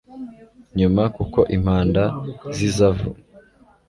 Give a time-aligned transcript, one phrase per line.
[0.77, 2.03] nyuma Kuko impanda
[2.55, 3.09] z izavu